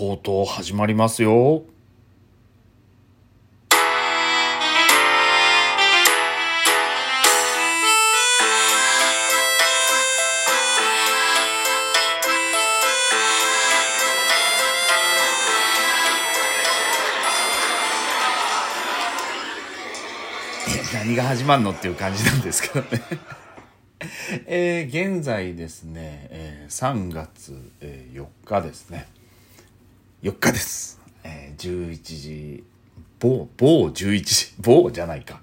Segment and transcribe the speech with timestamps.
[0.00, 1.60] とうとう始まりますよ。
[20.94, 22.88] 何が始まるのっていう感じなんですけどね
[24.46, 29.19] えー、現在ですね、えー、3月、えー、4日ですね。
[30.22, 31.00] 4日です。
[31.24, 32.64] えー、11時、
[33.18, 35.40] 某、某11時、 某じゃないか。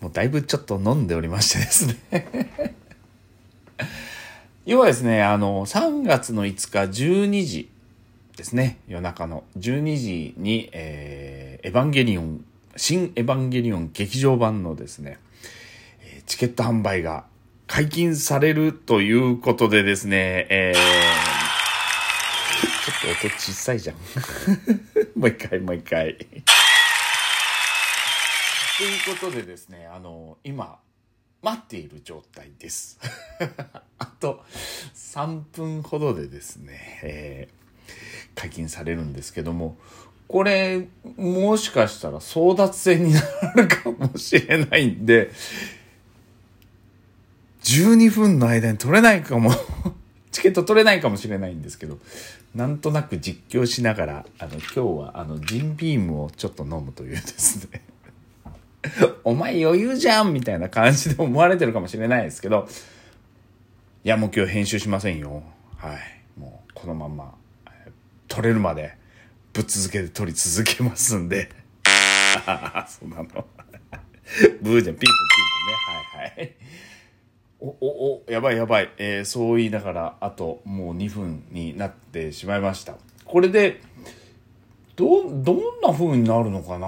[0.00, 1.96] もうだいぶちょっと飲んでおりましてですね
[4.66, 7.70] 要はですね、あの、3月の5日12時
[8.36, 12.44] ですね、夜中の12時に、えー、エヴァンゲリオン
[12.76, 15.18] 新エヴァンゲリオン劇場版のですね、
[16.26, 17.24] チケット販売が
[17.66, 21.33] 解禁されるということでですね、えー、
[23.22, 23.96] 音小さいじゃん。
[25.14, 26.16] もう一回、もう一回。
[28.76, 30.78] ということでですね、あの、今、
[31.42, 32.98] 待っている状態です。
[33.98, 34.44] あと
[34.94, 39.76] 3分ほどでですね、えー、解禁されるんですけども、
[40.26, 43.20] これ、もしかしたら争奪戦にな
[43.54, 45.30] るかもしれないんで、
[47.62, 49.52] 12分の間に取れないかも
[50.34, 51.98] チケット取れないかもしれないんですけど、
[52.56, 57.82] なんとなく実況しながら、あの、今日は、あの、ジンビームをちょっと飲むというですね
[59.22, 62.68] お前余裕じゃんみたいな感じで思われてるかもしれないですけど、
[64.02, 65.44] いや、もう今日編集しませんよ。
[65.76, 65.98] はい。
[66.40, 67.32] もう、このまんま、
[68.26, 68.96] 取れるまで、
[69.52, 71.48] ぶっ続けて撮り続けますんで。
[72.44, 73.24] あ あそうなの。
[74.60, 75.06] ブーじゃん、ピンポンピンポン
[75.70, 76.16] ね。
[76.16, 76.54] はいはい。
[77.64, 78.90] お、お、お、やばいやばい。
[78.98, 82.96] えー、そう言いながら、あともう2分になってしまいました。
[83.24, 83.80] これで、
[84.96, 86.86] ど、どんな風になるのかな？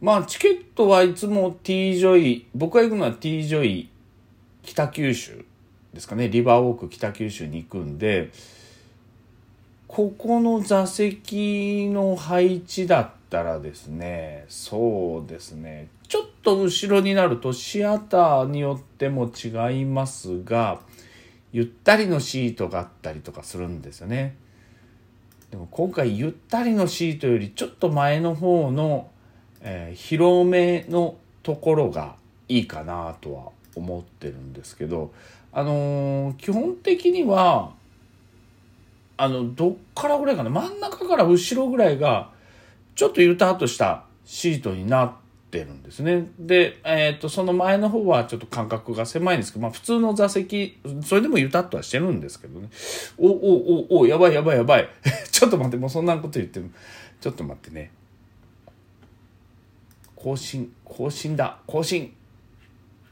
[0.00, 3.90] まあ、チケットはいつも T ジョイ、僕が行くのは T ジョイ
[4.62, 5.44] 北九州
[5.92, 6.28] ですかね。
[6.28, 8.30] リバーウォーク北九州に行くんで、
[9.88, 20.80] ここの座席の配置だったらですね、そうですね、ちょっと後ろになるとシアターによっても違いますが、
[21.52, 24.36] ゆったりのシートがあったりとかするんですよね。
[25.52, 29.10] でも今回ゆったりのシートよりちょっと前の方の、
[29.60, 32.16] えー、広めのところが
[32.48, 35.12] いいかなとは思ってるんですけど、
[35.52, 37.72] あのー、基本的には
[39.16, 42.30] あの、どっからぐらいかな真ん中から後ろぐらいが、
[43.00, 45.12] ちょっとゆたっとしたシートになっ
[45.50, 46.28] てるんですね。
[46.38, 52.68] で、えっ、ー、と、その前の方はちょっと間隔が狭いんですけど、まあ普通の座席、それでもゆたっとはしてるんですけどね。
[53.16, 54.88] お、お、お、お、やばいやばいやばい。
[55.32, 56.68] ちょっと待って、もうそんなこと言っても、
[57.22, 57.90] ちょっと待ってね。
[60.14, 62.14] 更新、更新だ、更新。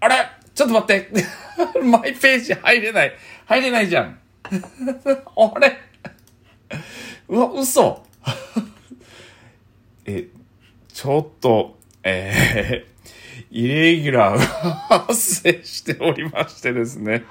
[0.00, 0.16] あれ？
[0.54, 1.10] ちょっと待って
[1.82, 3.12] マイページ入れない。
[3.46, 4.18] 入れないじゃん。
[4.52, 5.78] あれ？
[7.26, 8.06] うわ、嘘
[10.10, 10.26] え、
[10.90, 14.44] ちょっと、えー、 イレギュラーが
[15.04, 17.24] 発生しておりましてですね。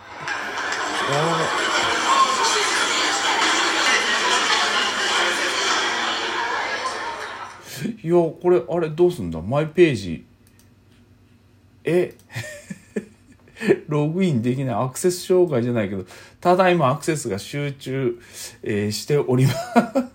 [8.03, 9.41] いや、これ、あれ、どうすんだ？
[9.41, 10.25] マイページ。
[11.83, 12.13] え？
[13.87, 16.05] ログインできないアクセス障害じゃないけど、
[16.39, 18.21] ただいまアクセスが集中、
[18.61, 19.53] えー、しておりま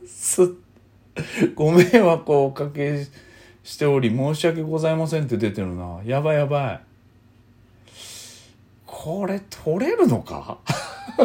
[0.06, 0.61] す。
[1.54, 3.06] ご迷惑をおかけ
[3.64, 6.00] しており、申し訳ございませんって出てるな。
[6.04, 6.80] やばいやばい。
[8.86, 10.58] これ取れるのか？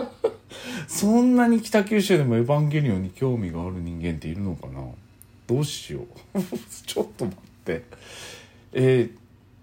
[0.88, 4.82] そんなに北九州でもエヴァンゲリオンに興味がある人間っているのかな？
[5.48, 6.02] どうしよ
[6.34, 6.42] う。
[6.86, 7.84] ちょっと待って。
[8.74, 9.18] えー、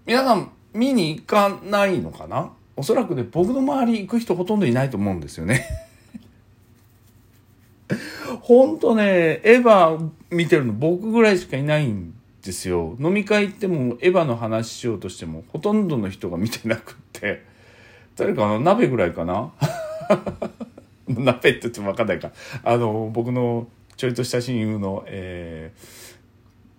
[0.05, 2.51] 皆さん、見に行かないのかな？
[2.75, 5.65] おそらくね、僕の周り行く人ほとんどいないと思うんですよね。
[8.41, 12.13] ほんとね、エヴァ見てるの僕ぐらいしかいないん
[12.43, 12.95] ですよ。
[12.99, 17.43] 飲み会行ってもエヴァの話しようとしてもほとんどの人が見てなくって。
[18.15, 19.51] 誰かな鍋ぐらいかな
[21.07, 22.31] 鍋って言ってもわかんないか。
[22.63, 23.67] あの、僕の
[23.97, 25.71] ちょいとした親友の、え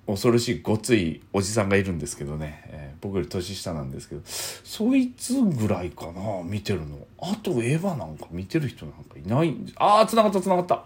[0.07, 10.85] ー、恐ろしいごついおじさんがいるんですけどね、えー、僕より年下なんですけどそいつぐらいかな見てるのあとエヴァなんか見てる人なんかいないああ繋がった繋がった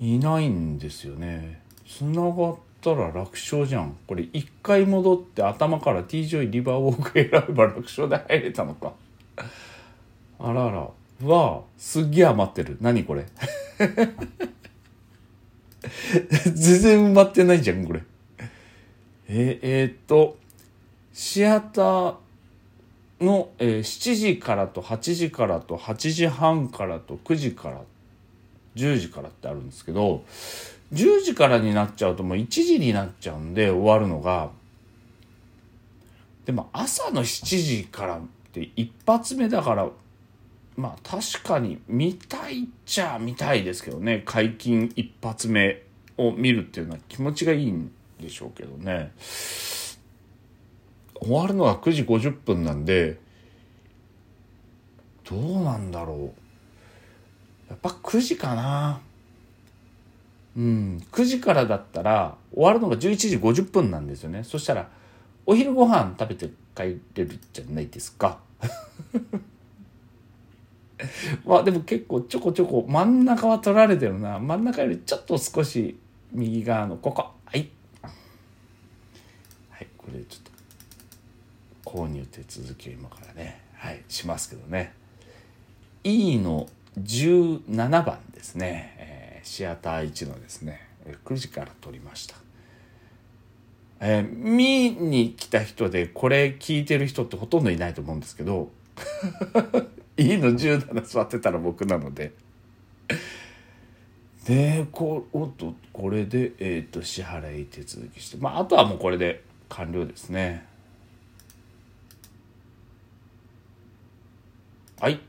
[0.00, 1.60] いないんですよね。
[1.86, 3.96] 繋がったら楽勝じゃん。
[4.06, 8.92] これ一回戻って頭から T ジョイリバーウォーク選べば楽勝で入れたのか。
[10.38, 10.88] あらあら。
[11.26, 12.78] わあすっげえ余ってる。
[12.80, 13.26] 何これ？
[16.44, 18.02] 全然埋まってないじゃん、これ。
[19.28, 20.36] え、えー、っと、
[21.12, 22.14] シアター
[23.20, 27.82] の、えー、7時からと8時からと8時半からと9時から
[28.78, 30.24] 10時からってあるんですけど、
[30.92, 34.50] 10時からになっちゃうともう1時になっちゃうんで終わるのが、
[36.46, 38.20] でも朝の7時からっ
[38.52, 39.88] て一発目だから、
[40.76, 45.82] まあ確かに見たいっちゃ見たいですけどね、解禁一発目
[46.16, 47.90] を見るっていうのは気持ちがいいん
[48.20, 49.12] でしょうけどね。
[51.20, 53.18] 終わるのが9時50分なんで、
[55.28, 56.47] どうなんだろう。
[57.68, 59.00] やっぱ9時かな。
[60.56, 64.42] うん、9時からだったら終わるのが11時50分なんですよね。
[64.42, 64.88] そしたら
[65.46, 68.38] お昼ご飯食べて帰れるじゃないですか。
[71.46, 74.38] まあでも結構ちょこちょこ真ん中は取られてるな。
[74.38, 75.98] 真ん中よりちょっと少し
[76.32, 77.30] 右側のここ。
[77.44, 77.68] はい。
[79.70, 80.42] はい、これちょっ
[81.84, 84.98] と購入手続きを今からね、はい、しますけどね。
[86.04, 86.68] E の
[87.04, 90.88] 17番ですね、えー、シアター1のですね。
[91.24, 92.36] 9時から撮りました、
[94.00, 98.70] えー、見に来た人でこれ聞いてる人ってほとんどいないと思うんですけど
[100.16, 102.32] いいの？17座ってたら僕なので。
[104.44, 110.64] でこおっとこれで、えーと、と支払い手続きしてまああとはもうこれで完了ですね。
[114.98, 115.20] はい。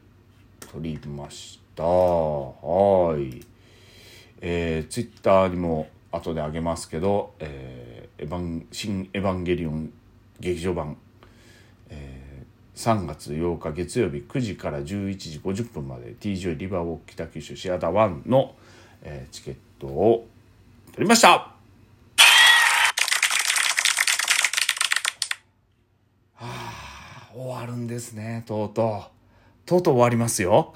[0.71, 1.83] 取りました。
[1.83, 3.41] はい。
[4.41, 9.91] えー、ツイッターにも後であげますけど、えー、エヴァン新エヴァンゲリオン
[10.39, 10.97] 劇場版、
[11.89, 18.55] えー、3月8日月曜日9時から11時50分まで TJ リバーウォー北九州シアター1の、
[19.01, 20.27] えー、チケットを
[20.93, 21.29] 取りました。
[21.29, 21.55] は
[26.41, 29.18] あ終わるんですねとうとう。
[29.69, 30.73] とうとう終わりますよ。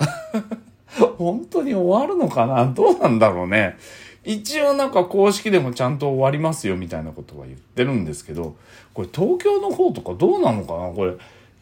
[1.18, 2.66] 本当に終わるのかな？
[2.68, 3.76] どうなんだろうね。
[4.24, 8.56] 一応なんか公式でもちゃんと終わりますよみたいなことは言ってるんですけど、
[8.94, 10.90] これ東京の方とかどうなのかな？
[10.90, 11.14] これ、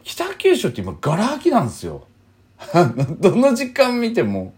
[0.04, 2.04] 北九州って今ガラ空きなんですよ。
[3.22, 4.54] どの時間見ても、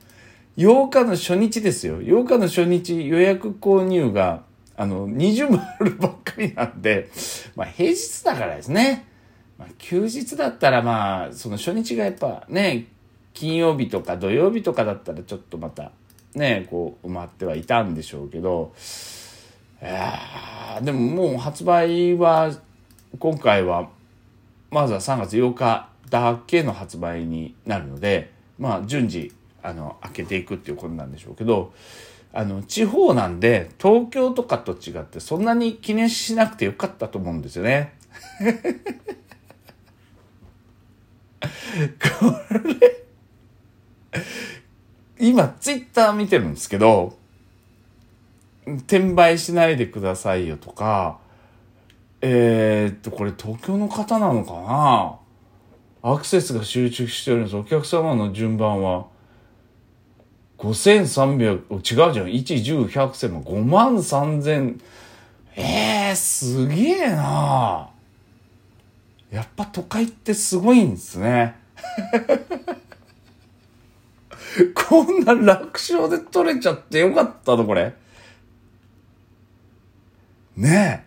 [0.57, 2.01] 8日の初日ですよ。
[2.01, 4.41] 8日の初日予約購入が、
[4.75, 7.09] あの、20万あるばっかりなんで、
[7.55, 9.05] まあ平日だからですね。
[9.57, 12.87] まあ、休日だったらまあ、その初日がやっぱね、
[13.33, 15.91] 金曜日とか土曜日とかだったらちょっとまた
[16.35, 18.73] ね、こう埋まってはいたんでしょうけど、
[20.81, 22.51] でももう発売は、
[23.19, 23.89] 今回は、
[24.71, 31.73] まずは3月8日だけの発売になるので、まあ順次、あの、開けていくっていうことなんでしょうけど、
[32.31, 37.93] あの、地方なんで、東京とかと違ってそんなに記念しなくてよかったと思うんですよね。
[42.19, 42.35] こ
[42.67, 43.03] れ
[45.19, 47.17] 今、ツイッター見てるんですけど、
[48.65, 51.19] 転売しないでくださいよとか、
[52.21, 54.53] えー、っと、これ東京の方なのか
[56.03, 56.11] な？
[56.15, 57.55] アクセスが集中してるんです。
[57.55, 59.07] お客様の順番は、
[60.57, 62.27] 5300、違うじゃん。
[62.27, 64.79] 1、10、100、1000 5万3000。
[65.55, 67.89] えー、すげえな
[69.31, 71.55] やっぱ都会ってすごいんですね。
[74.75, 77.93] こんな楽勝で取れちゃってよかったのこれ。
[80.55, 81.05] ね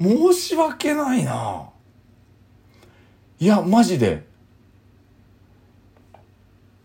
[0.02, 1.70] 申し訳ないな。
[3.38, 4.28] いや、マジで。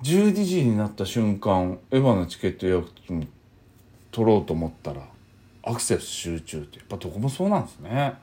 [0.03, 2.89] 12時になった瞬間、エヴァのチケット予約
[4.11, 5.01] 取ろうと思ったら、
[5.63, 8.13] アクセス集中って、やっぱどこもそうなんですね。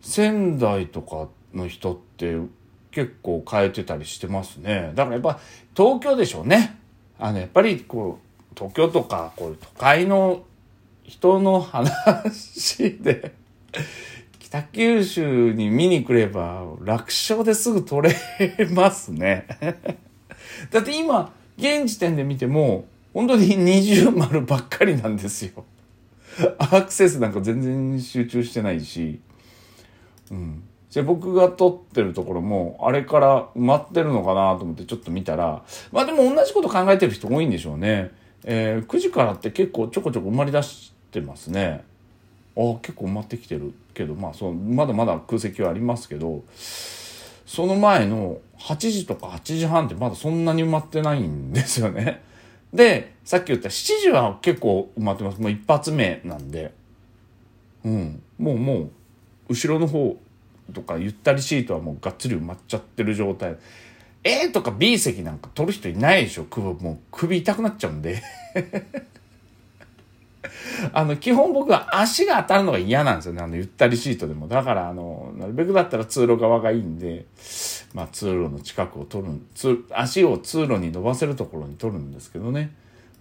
[0.00, 2.36] 仙台とかの人って
[2.92, 4.92] 結構変えてたりしてますね。
[4.94, 5.40] だからやっぱ
[5.76, 6.78] 東京でしょうね。
[7.18, 10.44] あの、やっぱりこう、東京とかこう都会の
[11.04, 13.32] 人の話で
[14.38, 19.46] 北九州に見に来れば楽勝ですぐ取れますね。
[20.70, 25.64] だって今、現時点で見ても、本当に二重丸ばっかりなんですよ。
[26.58, 29.20] アクセスなんか全然集中してないし。
[30.30, 30.62] うん。
[30.92, 38.10] じゃ僕が撮ってるところも、あれから埋まってるのかなと思ってちょっと見たら、まあでも同じこと考えてる人多いんでしょうね。
[38.44, 41.82] えー、9時からって結構ちょこちょこ埋まり出してますね。
[42.58, 46.42] あ結構埋まってきてるけど、まあそう、まだまだ空席はありますけど、
[47.46, 52.20] その前の8時とか8時半ってまだそんなに埋まってないんですよね。
[52.70, 55.40] で、さっき言った7時は結構埋まってます。
[55.40, 56.74] もう一発目なんで。
[57.82, 58.22] うん。
[58.38, 58.90] もうもう、
[59.48, 60.18] 後ろの方
[60.72, 63.56] とかゆったりシートはもうがっつり埋まっちゃってる状態。
[64.24, 66.44] A とか B 席なんか取る人いないでしょ。
[66.44, 68.22] 首、もう首痛くなっちゃうんで。
[70.92, 73.42] あの、基本僕は足が当たるのが嫌なんですよね。
[73.42, 74.48] あの、ゆったりシートでも。
[74.48, 77.26] だから、あの、なるべくだったら通路側がいいんで、
[77.94, 79.40] まあ、通路の近くを取る、
[79.90, 82.72] 足を通路に伸ばせるところに取るんですけどね。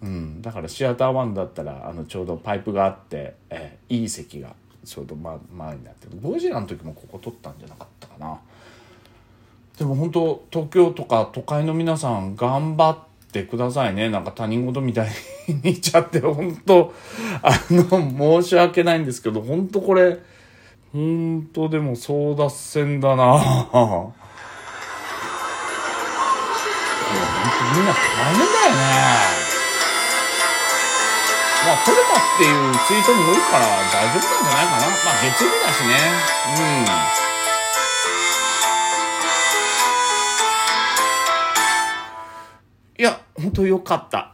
[0.01, 0.41] うん。
[0.41, 6.07] だから、シアター1だったら、あの、ちょうどパイプがあって、えー、いい席が、ちょうど、ま、前になって。
[6.21, 8.39] ゴジラの時もここ取ったんじゃなかったかな。
[9.77, 13.11] でも本当、東京とか都会の皆さん頑張って、
[13.45, 14.09] くださいね。
[14.09, 15.09] なんか他人事みたい
[15.47, 16.93] に言っちゃって、本当
[17.41, 20.19] あの、申し訳ないんですけど、本当これ、
[20.91, 24.13] 本当でも争奪戦だな 本
[27.73, 28.75] 当みんな大変だよ
[29.35, 29.40] ね。
[31.63, 34.87] まあ、取れたっていうツイートも多いから大丈夫なんじゃないかな。
[34.87, 35.93] まあ、月曜日だしね。
[42.97, 43.01] うん。
[43.01, 44.30] いや、本当よかった。